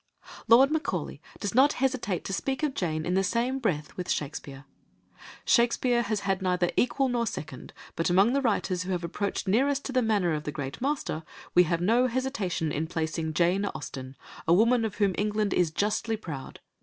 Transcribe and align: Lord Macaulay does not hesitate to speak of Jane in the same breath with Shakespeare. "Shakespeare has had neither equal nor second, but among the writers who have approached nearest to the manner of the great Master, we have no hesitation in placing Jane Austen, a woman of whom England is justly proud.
Lord 0.47 0.71
Macaulay 0.71 1.21
does 1.39 1.53
not 1.53 1.73
hesitate 1.73 2.25
to 2.25 2.33
speak 2.33 2.63
of 2.63 2.73
Jane 2.73 3.05
in 3.05 3.13
the 3.13 3.23
same 3.23 3.59
breath 3.59 3.95
with 3.95 4.09
Shakespeare. 4.09 4.65
"Shakespeare 5.45 6.01
has 6.01 6.21
had 6.21 6.41
neither 6.41 6.71
equal 6.75 7.07
nor 7.07 7.27
second, 7.27 7.71
but 7.95 8.09
among 8.09 8.33
the 8.33 8.41
writers 8.41 8.81
who 8.81 8.93
have 8.93 9.03
approached 9.03 9.47
nearest 9.47 9.85
to 9.85 9.91
the 9.91 10.01
manner 10.01 10.33
of 10.33 10.43
the 10.43 10.51
great 10.51 10.81
Master, 10.81 11.21
we 11.53 11.65
have 11.65 11.81
no 11.81 12.07
hesitation 12.07 12.71
in 12.71 12.87
placing 12.87 13.35
Jane 13.35 13.63
Austen, 13.65 14.15
a 14.47 14.53
woman 14.55 14.85
of 14.85 14.95
whom 14.95 15.13
England 15.19 15.53
is 15.53 15.69
justly 15.69 16.17
proud. 16.17 16.61